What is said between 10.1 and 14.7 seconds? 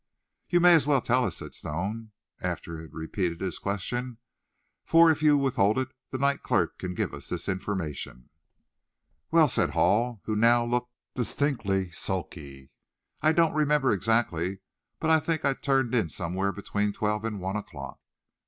who now looked distinctly sulky, "I don't remember exactly,